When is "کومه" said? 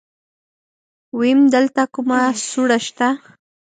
1.93-2.19